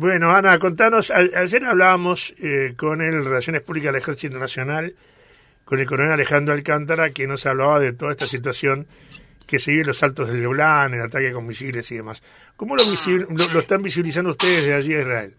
[0.00, 4.94] Bueno, Ana, contanos, ayer hablábamos eh, con el Relaciones Públicas del Ejército Nacional,
[5.64, 8.86] con el coronel Alejandro Alcántara, que nos hablaba de toda esta situación
[9.44, 12.22] que se vive los altos del Golán, el ataque con misiles y demás.
[12.54, 15.34] ¿Cómo lo, lo, están visibilizando ustedes de allí a Israel?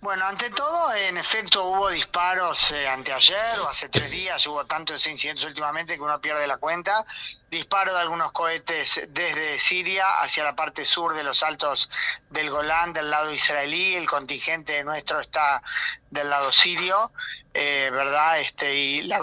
[0.00, 5.06] Bueno, ante todo, en efecto, hubo disparos eh, anteayer o hace tres días, hubo tantos
[5.06, 7.04] incidentes últimamente que uno pierde la cuenta.
[7.50, 11.88] Disparo de algunos cohetes desde Siria hacia la parte sur de los altos
[12.30, 13.94] del Golán, del lado israelí.
[13.94, 15.62] El contingente nuestro está
[16.10, 17.12] del lado sirio,
[17.54, 18.40] eh, ¿verdad?
[18.40, 19.20] Este, y la,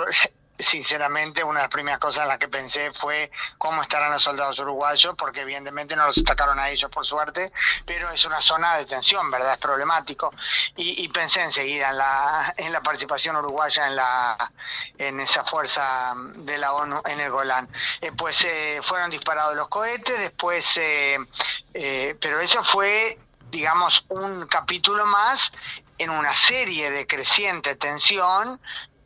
[0.61, 4.57] sinceramente, una de las primeras cosas en las que pensé fue cómo estarán los soldados
[4.59, 7.51] uruguayos, porque evidentemente no los atacaron a ellos por suerte,
[7.85, 9.53] pero es una zona de tensión, ¿verdad?
[9.53, 10.33] Es problemático.
[10.75, 14.51] Y, pensé enseguida en la, en la participación uruguaya en, la,
[14.97, 17.67] en esa fuerza de la ONU en el Golán.
[17.99, 21.17] Eh, pues eh, fueron disparados los cohetes, después, eh,
[22.19, 23.19] pero eso fue
[23.51, 25.51] digamos, un capítulo más
[25.97, 28.59] en una serie de creciente tensión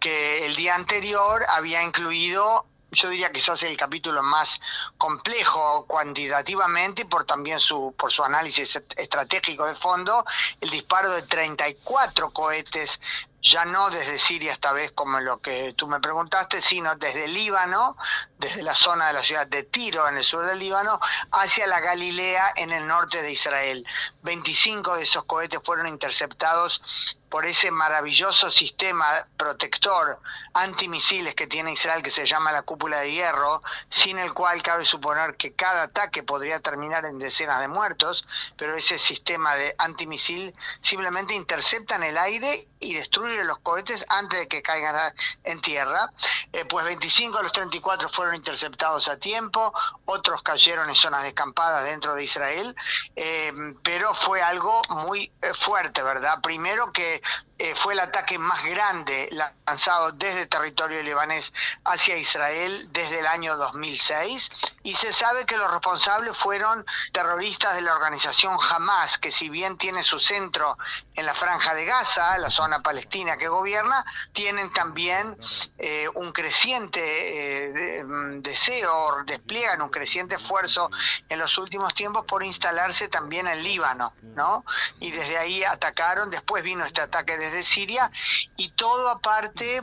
[0.06, 4.62] que el día anterior había incluido yo diría que quizás el capítulo más
[5.00, 10.24] complejo cuantitativamente por también su, por su análisis estratégico de fondo,
[10.62, 13.00] el disparo de 34 cohetes
[13.46, 17.96] ya no desde Siria esta vez como lo que tú me preguntaste, sino desde Líbano,
[18.40, 21.00] desde la zona de la ciudad de Tiro en el sur del Líbano,
[21.32, 23.86] hacia la Galilea en el norte de Israel.
[24.24, 26.82] 25 de esos cohetes fueron interceptados
[27.30, 30.20] por ese maravilloso sistema protector
[30.54, 34.86] antimisiles que tiene Israel que se llama la cúpula de hierro, sin el cual cabe
[34.86, 40.56] suponer que cada ataque podría terminar en decenas de muertos, pero ese sistema de antimisil
[40.82, 46.12] simplemente intercepta en el aire y destruye los cohetes antes de que caigan en tierra.
[46.54, 49.74] Eh, pues 25 de los 34 fueron interceptados a tiempo,
[50.06, 52.76] otros cayeron en zonas descampadas dentro de Israel,
[53.16, 53.52] eh,
[53.84, 56.40] pero fue algo muy eh, fuerte, ¿verdad?
[56.42, 57.22] Primero que
[57.58, 59.30] eh, fue el ataque más grande
[59.66, 61.54] lanzado desde territorio libanés
[61.86, 64.50] hacia Israel desde el año 2006
[64.84, 69.78] y se sabe que los responsables fueron terroristas de la organización Hamas, que si bien
[69.78, 70.78] tiene su centro
[71.16, 75.38] en la franja de Gaza, la zona palestina que gobierna, tienen también
[75.78, 80.90] eh, un creciente eh, mm, deseo, despliegan un creciente esfuerzo
[81.30, 84.66] en los últimos tiempos por instalarse también en Líbano, ¿no?
[85.00, 88.12] Y desde ahí atacaron, después vino este ataque de de Siria
[88.58, 89.82] y todo aparte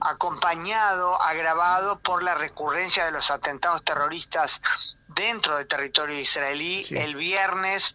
[0.00, 4.60] acompañado, agravado por la recurrencia de los atentados terroristas
[5.08, 6.86] dentro del territorio israelí.
[6.90, 7.94] El viernes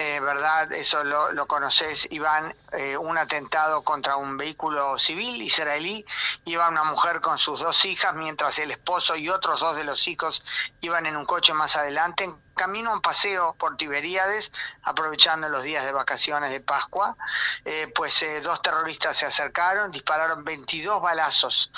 [0.00, 0.72] eh, ¿verdad?
[0.72, 6.06] Eso lo, conoces, Iván, eh, un atentado contra un vehículo civil israelí,
[6.46, 10.08] iba una mujer con sus dos hijas, mientras el esposo y otros dos de los
[10.08, 10.42] hijos
[10.80, 14.50] iban en un coche más adelante, en camino a un paseo por Tiberíades,
[14.84, 17.18] aprovechando los días de vacaciones de Pascua,
[17.66, 21.70] eh, pues dos terroristas se acercaron, dispararon 22 balazos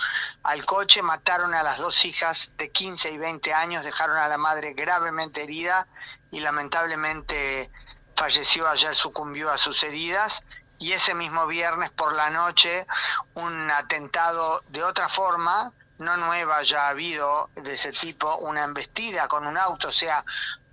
[0.44, 4.38] al coche, mataron a las dos hijas de 15 y 20 años, dejaron a la
[4.38, 5.88] madre gravemente herida
[6.30, 7.70] y lamentablemente
[8.16, 10.42] falleció ayer, sucumbió a sus heridas
[10.78, 12.86] y ese mismo viernes por la noche
[13.34, 19.28] un atentado de otra forma, no nueva, ya ha habido de ese tipo, una embestida
[19.28, 20.24] con un auto, o sea,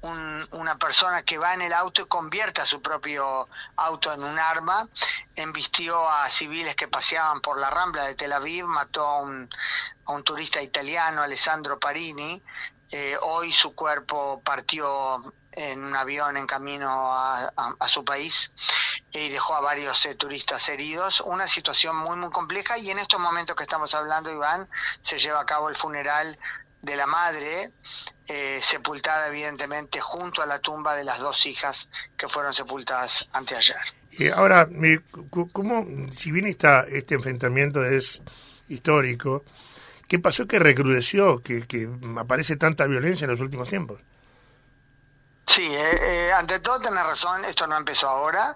[0.02, 4.40] una persona que va en el auto y convierte a su propio auto en un
[4.40, 4.88] arma,
[5.36, 9.50] embistió a civiles que paseaban por la rambla de Tel Aviv, mató a un,
[10.06, 12.42] a un turista italiano, Alessandro Parini,
[12.92, 15.22] eh, hoy su cuerpo partió
[15.52, 17.52] en un avión en camino a,
[17.88, 18.52] su país
[19.12, 21.22] y dejó a varios eh, turistas heridos.
[21.22, 24.70] Una situación muy, muy compleja y en estos momentos que estamos hablando, Iván,
[25.02, 26.38] se lleva a cabo el funeral
[26.82, 27.72] de la madre,
[28.28, 33.78] eh, sepultada evidentemente junto a la tumba de las dos hijas que fueron sepultadas anteayer.
[34.12, 34.68] Y ahora,
[35.52, 38.22] ¿cómo, si bien está este enfrentamiento es
[38.68, 39.44] histórico,
[40.08, 44.02] qué pasó que recrudeció, que, que aparece tanta violencia en los últimos tiempos?
[45.52, 48.56] Sí, eh, eh, ante todo tenés razón, esto no empezó ahora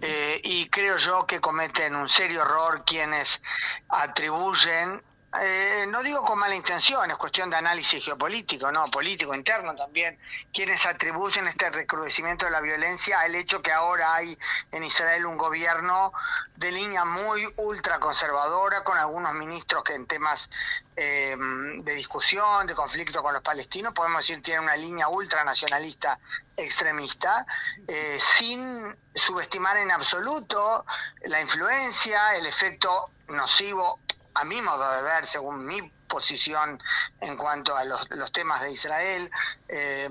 [0.00, 3.40] eh, y creo yo que cometen un serio error quienes
[3.88, 5.02] atribuyen
[5.38, 10.18] eh, no digo con mala intención, es cuestión de análisis geopolítico, no, político, interno también,
[10.52, 14.36] quienes atribuyen este recrudecimiento de la violencia al hecho que ahora hay
[14.72, 16.12] en Israel un gobierno
[16.56, 20.50] de línea muy ultraconservadora, con algunos ministros que en temas
[20.96, 26.18] eh, de discusión, de conflicto con los palestinos, podemos decir tienen una línea ultranacionalista
[26.56, 27.46] extremista,
[27.86, 30.84] eh, sin subestimar en absoluto
[31.26, 34.00] la influencia, el efecto nocivo
[34.34, 36.82] a mi modo de ver, según mi posición
[37.20, 39.30] en cuanto a los, temas de Israel,
[39.68, 40.08] eh,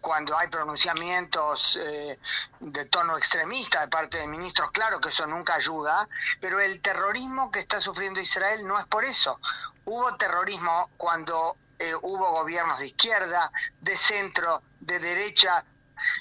[0.00, 2.18] cuando hay pronunciamientos eh,
[2.60, 6.08] de tono extremista de parte de ministros, claro que eso nunca ayuda,
[6.40, 9.40] pero el terrorismo que está sufriendo Israel no es por eso.
[9.84, 13.50] Hubo terrorismo cuando eh, hubo gobiernos de izquierda,
[13.80, 15.64] de centro, de derecha,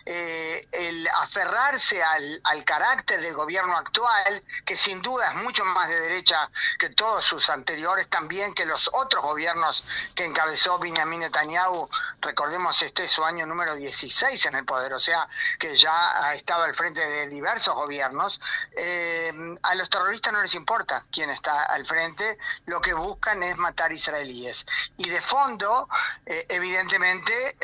[0.06, 5.89] eh, el aferrarse al, al, carácter del gobierno actual, que sin duda es mucho más
[5.89, 9.83] de derecha que todos sus anteriores, también que los otros gobiernos
[10.15, 11.89] que encabezó Benjamin Netanyahu,
[12.21, 15.27] recordemos este es su año número 16 en el poder, o sea
[15.59, 18.39] que ya estaba al frente de diversos gobiernos,
[18.74, 19.33] eh,
[19.63, 23.91] a los terroristas no les importa quién está al frente, lo que buscan es matar
[23.91, 24.65] israelíes.
[24.97, 25.88] Y de fondo,
[26.25, 27.56] eh, evidentemente,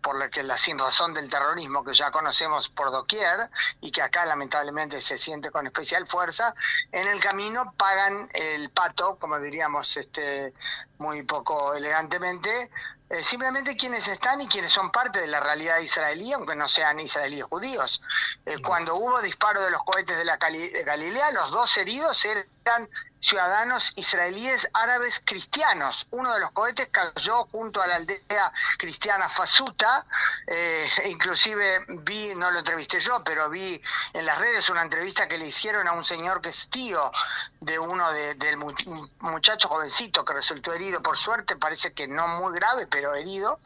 [0.00, 3.48] por lo que la sin razón del terrorismo que ya conocemos por doquier
[3.80, 6.54] y que acá lamentablemente se siente con especial fuerza,
[6.90, 10.52] en el camino pagan el pato, como diríamos este,
[10.98, 12.70] muy poco elegantemente,
[13.08, 16.98] eh, simplemente quienes están y quienes son parte de la realidad israelí, aunque no sean
[16.98, 18.02] israelíes judíos.
[18.46, 22.88] Eh, cuando hubo disparo de los cohetes de la de Galilea, los dos heridos eran
[23.22, 26.06] ciudadanos israelíes árabes cristianos.
[26.10, 30.04] Uno de los cohetes cayó junto a la aldea cristiana Fasuta,
[30.46, 33.80] eh, inclusive vi, no lo entrevisté yo, pero vi
[34.12, 37.12] en las redes una entrevista que le hicieron a un señor que es tío
[37.60, 42.52] de uno de, del muchacho jovencito que resultó herido, por suerte, parece que no muy
[42.52, 43.60] grave, pero herido,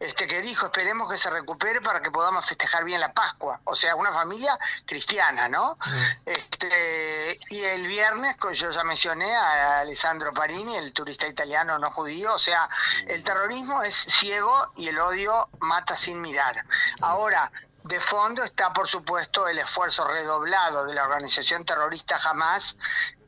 [0.00, 3.60] este que dijo, esperemos que se recupere para que podamos festejar bien la Pascua.
[3.64, 5.78] O sea, una familia cristiana, ¿no?
[6.24, 11.90] Este, y el viernes, yo ya me mencioné a Alessandro Parini, el turista italiano no
[11.90, 12.66] judío, o sea,
[13.06, 16.64] el terrorismo es ciego y el odio mata sin mirar.
[17.02, 17.52] Ahora,
[17.84, 22.74] de fondo está, por supuesto, el esfuerzo redoblado de la organización terrorista Hamas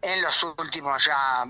[0.00, 1.44] en los últimos ya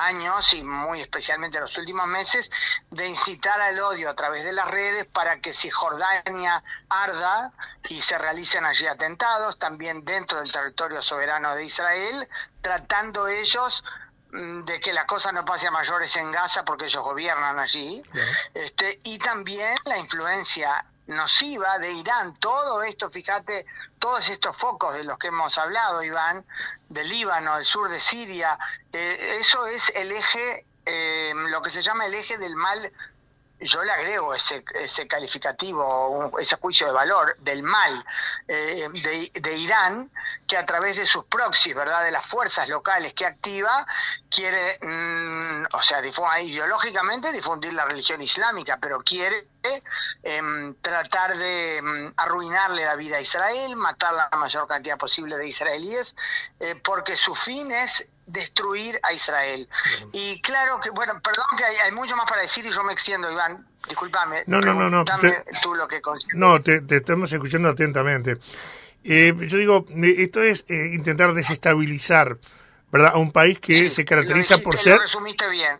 [0.00, 2.50] años y muy especialmente los últimos meses
[2.90, 7.52] de incitar al odio a través de las redes para que si Jordania arda
[7.88, 12.28] y se realicen allí atentados, también dentro del territorio soberano de Israel,
[12.60, 13.82] tratando ellos
[14.32, 18.02] mm, de que la cosa no pase a mayores en Gaza porque ellos gobiernan allí,
[18.54, 22.34] este, y también la influencia nociva de Irán.
[22.34, 23.66] Todo esto, fíjate,
[23.98, 26.44] todos estos focos de los que hemos hablado, Iván,
[26.88, 28.58] del Líbano, el sur de Siria,
[28.92, 32.92] eh, eso es el eje, eh, lo que se llama el eje del mal
[33.60, 38.04] yo le agrego ese, ese calificativo, ese juicio de valor del mal
[38.48, 38.88] eh,
[39.32, 40.10] de, Irán,
[40.46, 43.86] que a través de sus proxies, ¿verdad?, de las fuerzas locales que activa,
[44.36, 46.02] quiere, mm, o sea,
[46.42, 49.48] ideológicamente difundir la religión islámica, pero quiere
[50.22, 55.48] em, tratar de em, arruinarle la vida a Israel, matar la mayor cantidad posible de
[55.48, 56.14] israelíes,
[56.60, 59.68] eh, porque su fin es destruir a Israel.
[60.12, 63.32] Y claro que, bueno, perdón que hay, mucho más para decir y yo me extiendo,
[63.32, 63.66] Iván.
[63.88, 64.42] Disculpame.
[64.46, 65.04] No, no, no, no.
[65.62, 66.02] tú lo que
[66.34, 68.38] No, te, estamos escuchando atentamente.
[69.04, 72.38] Eh, yo digo, eh, esto es eh, intentar desestabilizar,
[72.90, 73.12] ¿verdad?
[73.14, 74.98] A un país que se caracteriza por ser.
[75.50, 75.78] bien.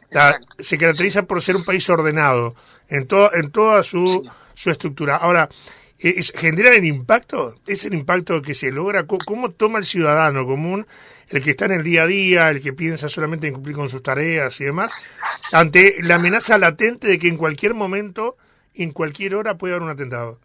[0.58, 2.55] se caracteriza por ser un país ordenado
[2.88, 5.17] en, todo, en toda su, su estructura.
[5.17, 5.49] Ahora,
[5.99, 7.55] ¿genera el impacto?
[7.67, 9.06] ¿Es el impacto que se logra?
[9.06, 10.87] ¿Cómo toma el ciudadano común
[11.29, 13.88] el que está en el día a día, el que piensa solamente en cumplir con
[13.88, 14.93] sus tareas y demás,
[15.53, 18.37] ante la amenaza latente de que en cualquier momento,
[18.75, 20.41] en cualquier hora puede haber un atentado.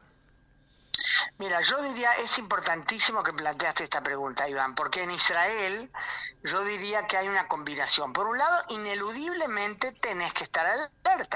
[1.37, 5.89] Mira, yo diría, es importantísimo que planteaste esta pregunta, Iván, porque en Israel
[6.43, 8.13] yo diría que hay una combinación.
[8.13, 10.65] Por un lado, ineludiblemente tenés que estar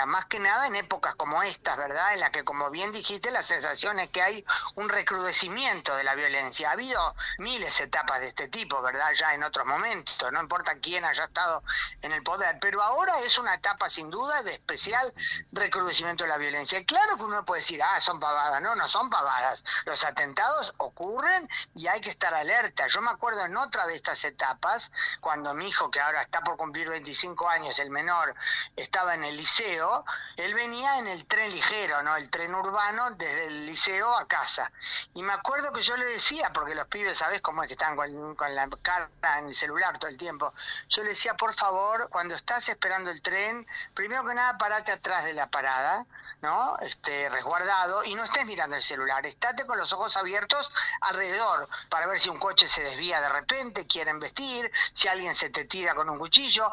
[0.06, 2.14] más que nada en épocas como estas, ¿verdad?
[2.14, 6.16] En la que, como bien dijiste, la sensación es que hay un recrudecimiento de la
[6.16, 6.70] violencia.
[6.70, 9.12] Ha habido miles de etapas de este tipo, ¿verdad?
[9.14, 11.64] Ya en otros momentos, no importa quién haya estado
[12.02, 15.14] en el poder, pero ahora es una etapa sin duda de especial
[15.52, 16.80] recrudecimiento de la violencia.
[16.80, 19.64] Y claro que uno puede decir, ah, son pavadas, no, no son pavadas.
[19.86, 22.88] Los atentados ocurren y hay que estar alerta.
[22.88, 26.58] Yo me acuerdo en otra de estas etapas, cuando mi hijo, que ahora está por
[26.58, 28.36] cumplir 25 años, el menor,
[28.76, 29.65] estaba en el liceo,
[30.38, 32.16] él venía en el tren ligero, ¿no?
[32.16, 34.72] El tren urbano desde el liceo a casa.
[35.14, 37.96] Y me acuerdo que yo le decía, porque los pibes, ¿sabes cómo es que están
[37.96, 40.54] con, la cara en el celular todo el tiempo?
[40.90, 45.24] Yo le decía, por favor, cuando estás esperando el tren, primero que nada, parate atrás
[45.24, 46.06] de la parada,
[46.42, 46.78] ¿no?
[46.80, 52.08] Este, resguardado, y no estés mirando el celular, estate con los ojos abiertos alrededor para
[52.08, 55.96] ver si un coche se desvía de repente, quieren vestir, si alguien se te tira
[55.96, 56.70] con un cuchillo,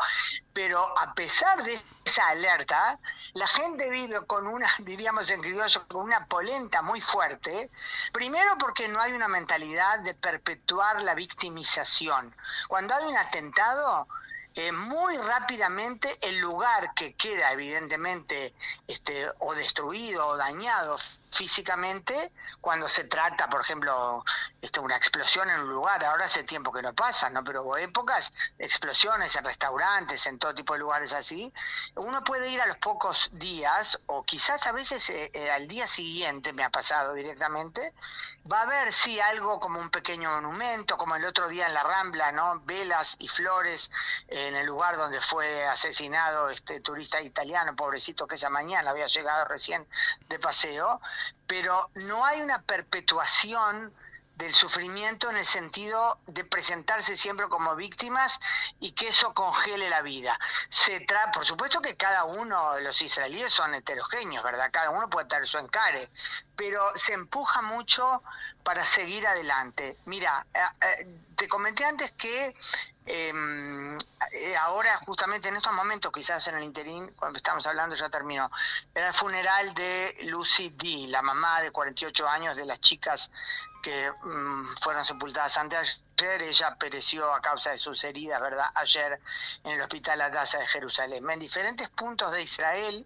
[0.53, 2.99] pero a pesar de esa alerta,
[3.35, 7.71] la gente vive con una, diríamos en criollo, con una polenta muy fuerte,
[8.13, 12.35] primero porque no hay una mentalidad de perpetuar la victimización.
[12.69, 14.09] Cuando hay un atentado,
[14.55, 18.55] eh, muy rápidamente el lugar que queda evidentemente
[18.87, 20.99] este, o destruido o dañado
[21.33, 24.25] físicamente cuando se trata, por ejemplo,
[24.61, 26.05] este, una explosión en un lugar.
[26.05, 27.43] Ahora hace tiempo que no pasa, ¿no?
[27.43, 31.53] Pero hubo épocas, explosiones en restaurantes, en todo tipo de lugares así.
[31.97, 35.87] Uno puede ir a los pocos días o quizás a veces eh, eh, al día
[35.87, 37.93] siguiente, me ha pasado directamente,
[38.51, 41.83] va a haber sí algo como un pequeño monumento, como el otro día en la
[41.83, 42.61] Rambla, ¿no?
[42.61, 43.91] Velas y flores
[44.29, 49.45] en el lugar donde fue asesinado este turista italiano, pobrecito que esa mañana había llegado
[49.47, 49.87] recién
[50.29, 51.01] de paseo
[51.47, 53.93] pero no hay una perpetuación
[54.37, 58.41] del sufrimiento en el sentido de presentarse siempre como víctimas
[58.81, 60.39] y que eso congele la vida.
[60.69, 64.71] Se tra por supuesto que cada uno de los israelíes son heterogéneos, ¿verdad?
[64.73, 66.11] Cada uno puede tener su encare,
[66.57, 68.23] pero se empuja mucho
[68.65, 69.97] para seguir adelante.
[70.07, 72.55] Mira, eh, eh, te comenté antes que
[73.07, 78.51] eh, ahora justamente en estos momentos, quizás en el interín, cuando estamos hablando ya terminó,
[78.95, 83.31] era el funeral de Lucy D., la mamá de 48 años de las chicas
[83.83, 86.43] que mm, fueron sepultadas antes ayer.
[86.43, 88.67] Ella pereció a causa de sus heridas, ¿verdad?
[88.75, 89.21] Ayer
[89.65, 91.29] en el hospital Adasa de Jerusalén.
[91.29, 93.05] En diferentes puntos de Israel,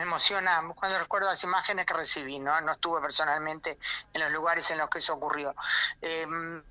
[0.00, 2.58] me emociona cuando recuerdo las imágenes que recibí, ¿no?
[2.62, 3.78] No estuve personalmente
[4.14, 5.54] en los lugares en los que eso ocurrió.
[6.00, 6.62] Em,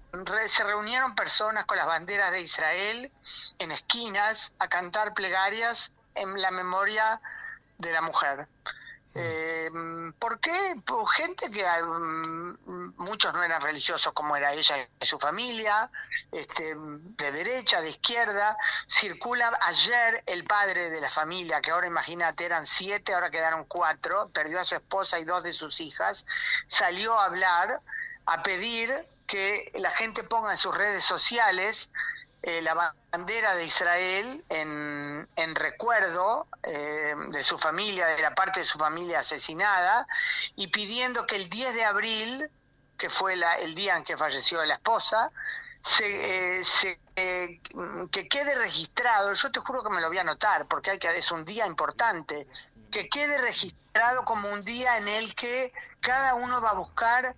[0.47, 3.11] se reunieron personas con las banderas de Israel
[3.59, 7.21] en esquinas a cantar plegarias en la memoria
[7.77, 8.47] de la mujer.
[9.15, 9.69] Eh,
[10.19, 10.75] ¿Por qué?
[11.15, 15.89] Gente que mm, muchos no eran religiosos como era ella y su familia,
[16.31, 18.57] este, de derecha, de izquierda.
[18.87, 24.29] Circula ayer el padre de la familia, que ahora imagínate eran siete, ahora quedaron cuatro,
[24.29, 26.25] perdió a su esposa y dos de sus hijas,
[26.67, 27.81] salió a hablar,
[28.25, 31.89] a pedir que la gente ponga en sus redes sociales
[32.41, 38.61] eh, la bandera de Israel en, en recuerdo eh, de su familia, de la parte
[38.61, 40.07] de su familia asesinada,
[40.55, 42.49] y pidiendo que el 10 de abril,
[42.97, 45.31] que fue la, el día en que falleció la esposa,
[45.81, 46.63] se,
[47.15, 47.61] eh,
[48.11, 51.09] que quede registrado, yo te juro que me lo voy a anotar, porque hay que,
[51.17, 52.47] es un día importante,
[52.91, 57.35] que quede registrado como un día en el que cada uno va a buscar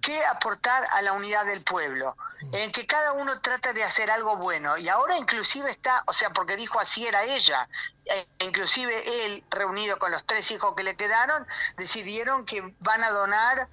[0.00, 2.16] qué aportar a la unidad del pueblo,
[2.52, 4.78] en que cada uno trata de hacer algo bueno.
[4.78, 7.68] Y ahora inclusive está, o sea, porque dijo así era ella,
[8.04, 13.10] e inclusive él, reunido con los tres hijos que le quedaron, decidieron que van a
[13.10, 13.68] donar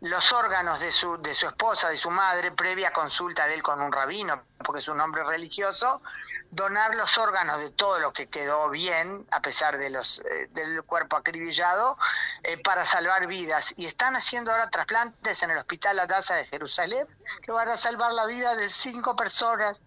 [0.00, 3.80] los órganos de su, de su esposa, de su madre, previa consulta de él con
[3.82, 6.00] un rabino, porque es un hombre religioso,
[6.50, 10.82] donar los órganos de todo lo que quedó bien, a pesar de los, eh, del
[10.84, 11.98] cuerpo acribillado,
[12.42, 13.74] eh, para salvar vidas.
[13.76, 17.06] Y están haciendo ahora trasplantes en el Hospital Adasa de Jerusalén,
[17.42, 19.82] que van a salvar la vida de cinco personas.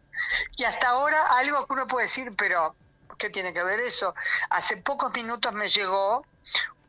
[0.57, 2.75] Y hasta ahora, algo que uno puede decir, pero
[3.17, 4.13] ¿qué tiene que ver eso?
[4.51, 6.23] Hace pocos minutos me llegó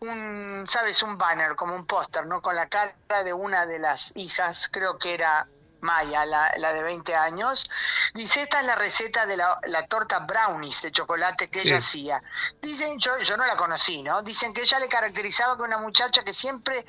[0.08, 1.02] un, ¿sabes?
[1.02, 2.40] Un banner, como un póster, ¿no?
[2.40, 2.94] Con la cara
[3.25, 5.46] de una de las hijas, creo que era
[5.80, 7.68] Maya, la, la de 20 años.
[8.14, 12.23] Dice, esta es la receta de la, la torta brownies de chocolate que ella hacía.
[12.61, 14.23] Dicen, yo, yo no la conocí, ¿no?
[14.23, 16.84] Dicen que ella le caracterizaba como una muchacha que siempre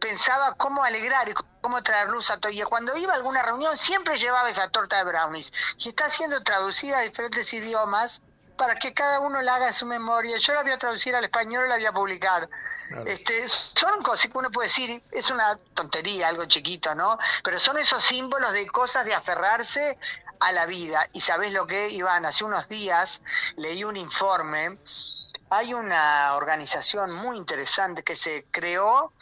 [0.00, 2.50] pensaba cómo alegrar y cómo traer luz a todo.
[2.50, 5.52] Y cuando iba a alguna reunión siempre llevaba esa torta de brownies.
[5.78, 8.20] Y está siendo traducida a diferentes idiomas
[8.62, 10.38] para que cada uno la haga a su memoria.
[10.38, 12.48] Yo la voy a traducir al español y la voy a publicar.
[13.06, 17.18] Este, son cosas que uno puede decir, es una tontería, algo chiquito, ¿no?
[17.42, 19.98] Pero son esos símbolos de cosas de aferrarse
[20.38, 21.08] a la vida.
[21.12, 23.20] Y sabes lo que, Iván, hace unos días
[23.56, 24.78] leí un informe.
[25.50, 29.12] Hay una organización muy interesante que se creó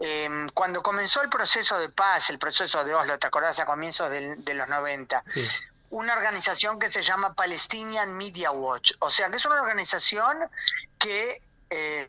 [0.00, 3.60] eh, cuando comenzó el proceso de paz, el proceso de Oslo, ¿te acordás?
[3.60, 5.22] A comienzos de los 90.
[5.28, 5.48] Sí
[5.92, 8.92] una organización que se llama Palestinian Media Watch.
[9.00, 10.38] O sea, que es una organización
[10.98, 11.42] que...
[11.70, 12.08] Eh,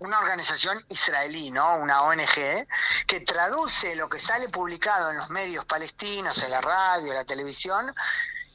[0.00, 1.76] una organización israelí, ¿no?
[1.76, 2.66] Una ONG,
[3.06, 7.24] que traduce lo que sale publicado en los medios palestinos, en la radio, en la
[7.24, 7.94] televisión,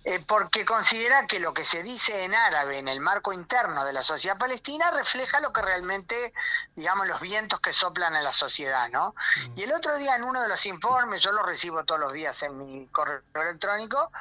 [0.05, 3.91] eh, porque considera que lo que se dice en árabe en el marco interno de
[3.91, 6.33] la sociedad palestina refleja lo que realmente,
[6.75, 9.13] digamos, los vientos que soplan en la sociedad, ¿no?
[9.49, 9.59] Mm.
[9.59, 12.41] Y el otro día en uno de los informes, yo lo recibo todos los días
[12.43, 14.11] en mi correo electrónico,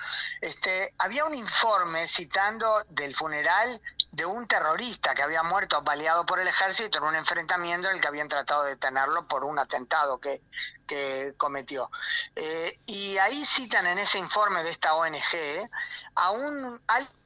[0.41, 3.81] este, había un informe citando del funeral
[4.11, 8.01] de un terrorista que había muerto apaleado por el ejército en un enfrentamiento en el
[8.01, 10.41] que habían tratado de detenerlo por un atentado que,
[10.88, 11.88] que cometió.
[12.35, 15.71] Eh, y ahí citan en ese informe de esta ONG
[16.16, 16.80] a un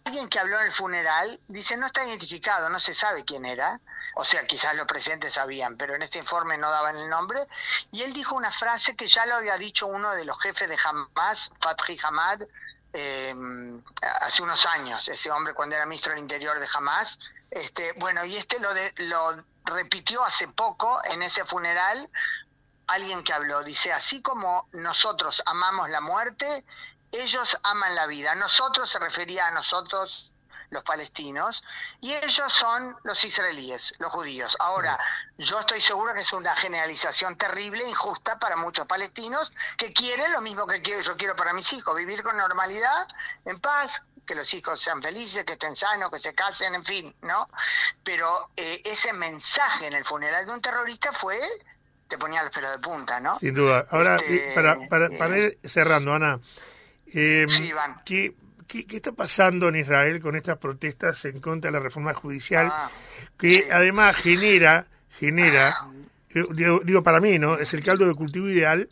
[0.04, 3.81] alguien que habló en el funeral, dice no está identificado, no se sabe quién era,
[4.16, 7.47] o sea, quizás los presentes sabían, pero en este informe no daban el nombre,
[7.92, 10.76] y él dijo una frase que ya lo había dicho uno de los jefes de
[10.85, 12.42] Hamas, Fatri Hamad,
[12.92, 13.35] eh,
[14.21, 17.19] hace unos años, ese hombre cuando era ministro del Interior de Hamas.
[17.50, 22.09] Este, bueno, y este lo, de, lo repitió hace poco en ese funeral
[22.87, 26.65] alguien que habló, dice, así como nosotros amamos la muerte,
[27.11, 28.35] ellos aman la vida.
[28.35, 30.33] Nosotros se refería a nosotros
[30.71, 31.62] los palestinos,
[32.01, 34.57] y ellos son los israelíes, los judíos.
[34.59, 34.99] Ahora,
[35.37, 40.41] yo estoy seguro que es una generalización terrible, injusta para muchos palestinos que quieren lo
[40.41, 43.07] mismo que quiero, yo quiero para mis hijos, vivir con normalidad,
[43.45, 47.15] en paz, que los hijos sean felices, que estén sanos, que se casen, en fin,
[47.23, 47.49] ¿no?
[48.03, 51.41] Pero eh, ese mensaje en el funeral de un terrorista fue
[52.12, 53.38] te ponía los pelos de punta, ¿no?
[53.38, 53.87] Sin duda.
[53.88, 56.40] Ahora, este, para, para, para ir cerrando, Ana,
[57.07, 57.47] eh,
[58.04, 58.35] ¿qué,
[58.66, 62.69] qué, está pasando en Israel con estas protestas en contra de la reforma judicial?
[62.71, 62.90] Ah,
[63.38, 65.90] que además genera, genera, ah.
[66.85, 67.57] digo, para mí, ¿no?
[67.57, 68.90] Es el caldo de cultivo ideal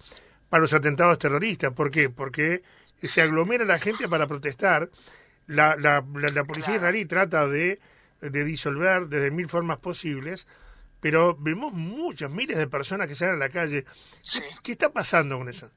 [0.48, 1.74] para los atentados terroristas.
[1.74, 2.08] ¿Por qué?
[2.08, 2.62] Porque
[3.02, 4.88] se aglomera la gente para protestar.
[5.46, 7.80] La, la, la, policía israelí trata de,
[8.22, 10.46] de disolver desde mil formas posibles
[11.00, 13.85] pero vemos muchas, miles de personas que salen a la calle.
[14.62, 15.71] ¿Qué está pasando con eso?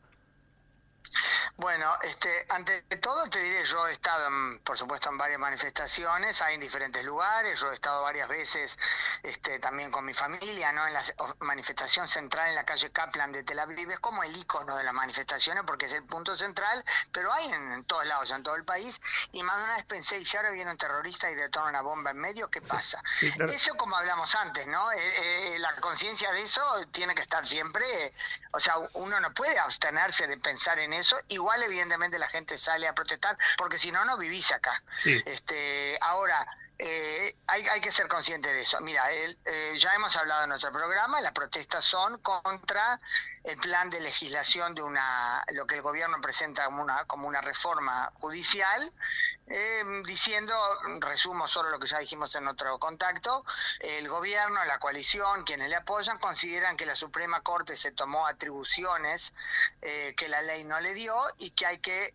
[1.57, 4.29] Bueno, este, ante todo te diré, yo he estado,
[4.63, 8.75] por supuesto, en varias manifestaciones, hay en diferentes lugares, yo he estado varias veces
[9.21, 10.87] este, también con mi familia, ¿no?
[10.87, 11.03] En la
[11.39, 14.93] manifestación central en la calle Kaplan de Tel Aviv, es como el icono de las
[14.93, 18.99] manifestaciones porque es el punto central, pero hay en, todos lados, en todo el país,
[19.31, 21.81] y más de una vez pensé, y si ahora viene un terrorista y detona una
[21.81, 23.01] bomba en medio, ¿qué pasa?
[23.21, 24.91] Eso como hablamos antes, ¿no?
[24.91, 24.97] Eh,
[25.55, 28.13] eh, la conciencia de eso tiene que estar siempre,
[28.53, 32.87] o sea, uno no puede abstenerse de pensar en eso, igual evidentemente la gente sale
[32.87, 34.83] a protestar, porque si no, no vivís acá.
[35.03, 36.47] Este, ahora,
[36.79, 38.79] eh, hay, hay, que ser consciente de eso.
[38.81, 42.99] Mira, eh, ya hemos hablado en nuestro programa, las protestas son contra
[43.43, 47.41] el plan de legislación de una, lo que el gobierno presenta como una, como una
[47.41, 48.91] reforma judicial,
[49.47, 50.53] eh, diciendo,
[50.99, 53.45] resumo solo lo que ya dijimos en otro contacto,
[53.79, 59.33] el gobierno, la coalición, quienes le apoyan, consideran que la Suprema Corte se tomó atribuciones
[59.81, 62.13] que la ley no le dio y que hay que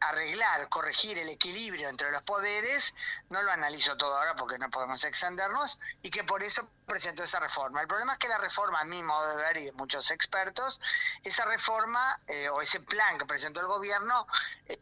[0.00, 2.94] arreglar, corregir el equilibrio entre los poderes,
[3.30, 7.38] no lo analizo todo ahora porque no podemos extendernos, y que por eso presentó esa
[7.38, 7.82] reforma.
[7.82, 10.80] El problema es que la reforma, a mi modo de ver y de muchos expertos,
[11.22, 14.26] esa reforma eh, o ese plan que presentó el gobierno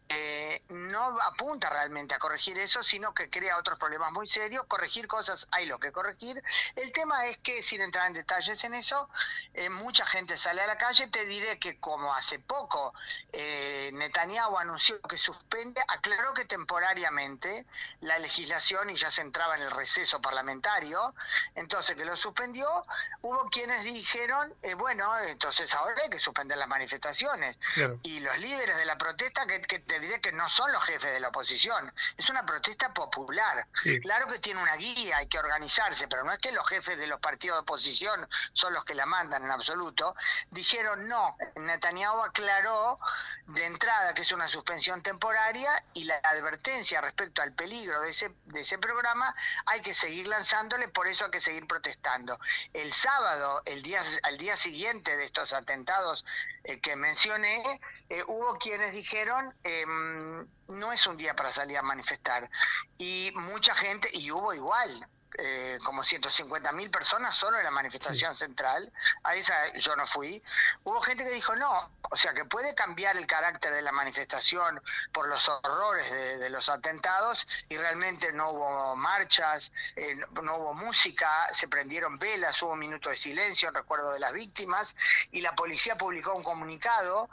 [0.08, 4.64] eh, no apunta realmente a corregir eso, sino que crea otros problemas muy serios.
[4.66, 6.42] Corregir cosas hay lo que corregir.
[6.76, 9.08] El tema es que, sin entrar en detalles en eso,
[9.54, 11.08] eh, mucha gente sale a la calle.
[11.08, 12.94] Te diré que como hace poco
[13.32, 17.66] Netanyahu anunció que suspende, aclaró que temporariamente
[18.00, 21.14] la legislación y ya se entraba en el receso parlamentario,
[21.54, 22.84] entonces que lo suspendió,
[23.22, 27.58] hubo quienes dijeron, eh, bueno, entonces ahora hay que suspender las manifestaciones.
[28.02, 31.20] Y los líderes de la protesta, que, te diré que no son los jefes de
[31.20, 33.66] la oposición, es una protesta popular.
[34.02, 37.06] Claro que tiene una guía, hay que organizarse, pero no es que los jefes de
[37.06, 40.14] los partidos de oposición son los que la mandan en absoluto.
[40.50, 42.98] Dijeron, no, Netanyahu aclaró
[43.46, 48.30] de entrada que es una suspensión temporaria y la advertencia respecto al peligro de ese,
[48.46, 49.34] de ese programa
[49.66, 52.38] hay que seguir lanzándole, por eso hay que seguir protestando.
[52.72, 56.24] El sábado, el día, al día siguiente de estos atentados
[56.64, 61.82] eh, que mencioné, eh, hubo quienes dijeron, em, no es un día para salir a
[61.82, 62.50] manifestar.
[62.98, 68.34] Y mucha gente, y hubo igual, eh, como 150 mil personas solo en la manifestación
[68.34, 70.42] central, a esa yo no fui,
[70.84, 74.80] hubo gente que dijo no, o sea que puede cambiar el carácter de la manifestación
[75.12, 81.48] por los horrores de, los atentados y realmente no hubo marchas, eh, no, hubo música,
[81.52, 84.94] se prendieron velas, hubo un minuto de silencio en recuerdo de las víctimas
[85.32, 87.28] y la policía publicó un comunicado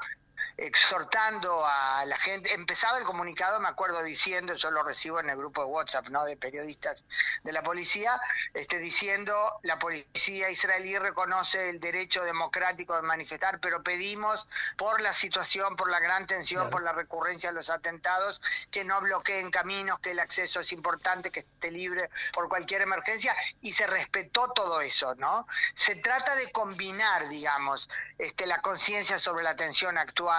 [0.58, 2.54] exhortando a la gente.
[2.54, 6.26] Empezaba el comunicado, me acuerdo diciendo, yo lo recibo en el grupo de WhatsApp, ¿no?
[6.26, 7.04] De periodistas
[7.44, 8.20] de la policía,
[8.54, 15.14] este, diciendo la policía israelí reconoce el derecho democrático de manifestar, pero pedimos por la
[15.14, 20.00] situación, por la gran tensión, por la recurrencia de los atentados, que no bloqueen caminos,
[20.00, 24.82] que el acceso es importante, que esté libre por cualquier emergencia, y se respetó todo
[24.82, 25.48] eso, ¿no?
[25.74, 30.33] Se trata de combinar, digamos, este, la conciencia sobre la tensión actual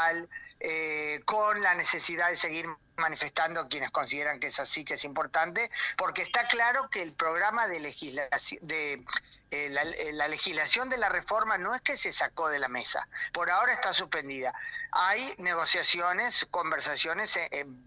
[0.61, 5.70] eh, con la necesidad de seguir manifestando quienes consideran que es así, que es importante,
[5.96, 9.04] porque está claro que el programa de legislación, de eh,
[9.50, 13.50] eh, la, legislación de la reforma no es que se sacó de la mesa, por
[13.50, 14.54] ahora está suspendida.
[14.92, 17.33] Hay negociaciones, conversaciones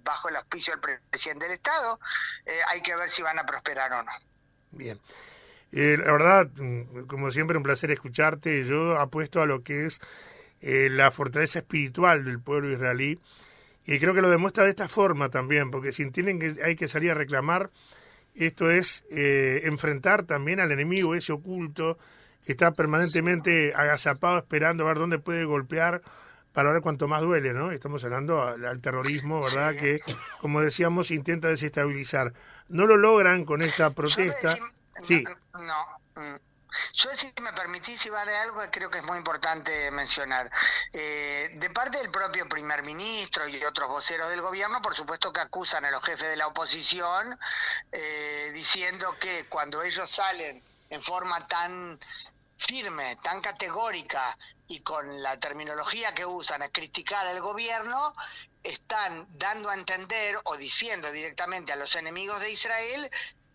[0.04, 2.00] bajo el auspicio del presidente del Estado,
[2.68, 4.12] hay que ver si van a prosperar o no.
[4.72, 5.00] Bien.
[5.72, 8.66] la verdad, mm, como siempre, un placer escucharte.
[8.66, 10.00] Yo apuesto a lo que es
[10.68, 13.18] eh, la fortaleza espiritual del pueblo israelí
[13.86, 16.90] Y creo que lo demuestra de esta forma también, porque si tienen que hay que
[16.90, 17.72] salir a reclamar,
[18.36, 21.98] esto es eh, enfrentar también al enemigo ese oculto
[22.46, 26.02] que está permanentemente agazapado esperando a ver dónde puede golpear
[26.52, 27.72] para ver cuánto más duele, ¿no?
[27.72, 29.74] Estamos hablando al, terrorismo, ¿verdad?
[29.74, 30.02] Que,
[30.42, 32.34] como decíamos, intenta desestabilizar.
[32.68, 34.58] No lo logran con esta protesta.
[35.02, 35.24] sí.
[35.54, 36.36] No, mm,
[36.94, 40.50] yo, si me permitís, Iván, algo que creo que es muy importante mencionar.
[40.94, 45.40] Eh, de parte del propio primer ministro y otros voceros del gobierno, por supuesto que
[45.40, 47.38] acusan a los jefes de la oposición,
[47.92, 52.00] eh, diciendo que cuando ellos salen en forma tan
[52.58, 54.38] firme, tan categórica
[54.68, 58.14] y con la terminología que usan a criticar al gobierno,
[58.64, 63.10] están dando a entender o diciendo directamente a los enemigos de Israel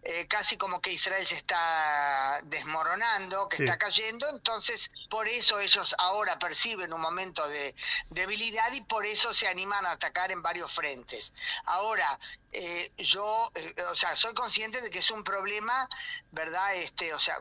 [0.05, 5.95] eh, casi como que Israel se está desmoronando, que está cayendo, entonces por eso ellos
[5.97, 7.75] ahora perciben un momento de
[8.11, 11.33] debilidad y por eso se animan a atacar en varios frentes.
[11.67, 12.19] Ahora,
[12.51, 15.89] eh, yo, eh, o sea, soy consciente de que es un problema,
[16.33, 16.75] ¿verdad?
[16.75, 17.41] Este, o sea,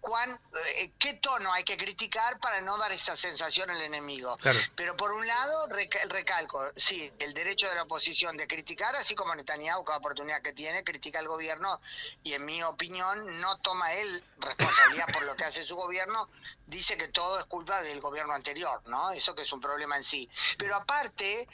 [0.00, 0.38] cuán,
[0.76, 4.38] eh, qué tono hay que criticar para no dar esa sensación al enemigo.
[4.74, 5.68] Pero por un lado,
[6.08, 10.52] recalco, sí, el derecho de la oposición de criticar, así como Netanyahu, cada oportunidad que
[10.52, 11.80] tiene, critica al gobierno
[12.22, 16.28] y en mi opinión no toma él responsabilidad por lo que hace su gobierno,
[16.66, 19.10] dice que todo es culpa del gobierno anterior, ¿no?
[19.10, 20.28] Eso que es un problema en sí.
[20.56, 21.46] Pero aparte,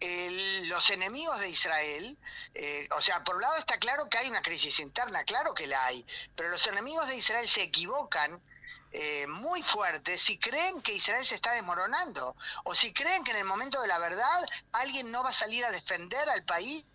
[0.00, 2.18] los enemigos de Israel,
[2.54, 5.66] eh, o sea, por un lado está claro que hay una crisis interna, claro que
[5.66, 6.04] la hay,
[6.34, 8.40] pero los enemigos de Israel se equivocan
[8.98, 13.36] eh, muy fuerte si creen que Israel se está desmoronando o si creen que en
[13.36, 16.86] el momento de la verdad alguien no va a salir a defender al país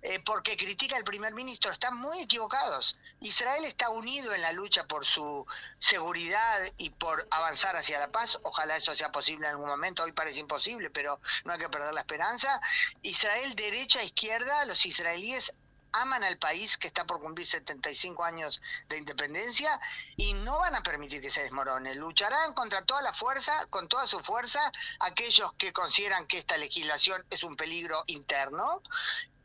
[0.00, 1.70] eh, porque critica al primer ministro.
[1.70, 2.96] Están muy equivocados.
[3.20, 5.46] Israel está unido en la lucha por su
[5.78, 8.38] seguridad y por avanzar hacia la paz.
[8.42, 10.02] Ojalá eso sea posible en algún momento.
[10.02, 12.58] Hoy parece imposible, pero no hay que perder la esperanza.
[13.02, 15.52] Israel derecha, izquierda, los israelíes
[15.94, 19.80] aman al país que está por cumplir 75 años de independencia
[20.16, 21.94] y no van a permitir que se desmorone.
[21.94, 27.24] Lucharán contra toda la fuerza, con toda su fuerza, aquellos que consideran que esta legislación
[27.30, 28.82] es un peligro interno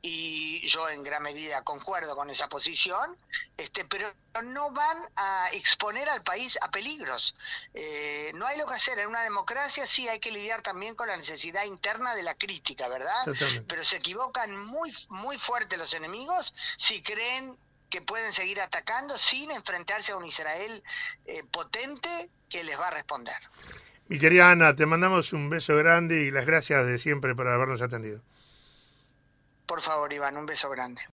[0.01, 3.17] y yo en gran medida concuerdo con esa posición,
[3.57, 4.11] este, pero
[4.43, 7.35] no van a exponer al país a peligros.
[7.73, 8.99] Eh, no hay lo que hacer.
[8.99, 12.87] En una democracia sí hay que lidiar también con la necesidad interna de la crítica,
[12.87, 13.25] ¿verdad?
[13.67, 17.57] Pero se equivocan muy, muy fuerte los enemigos si creen
[17.89, 20.83] que pueden seguir atacando sin enfrentarse a un Israel
[21.25, 23.35] eh, potente que les va a responder.
[24.07, 27.81] Mi querida Ana, te mandamos un beso grande y las gracias de siempre por habernos
[27.81, 28.21] atendido.
[29.69, 31.03] Por favor, Iván, un beso grande.